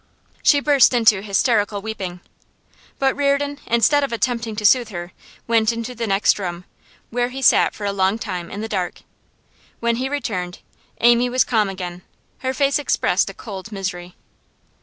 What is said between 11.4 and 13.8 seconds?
calm again; her face expressed a cold